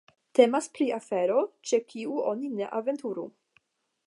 [0.37, 1.37] Temas pri afero,
[1.73, 3.31] ĉe kiu oni ne aventuru.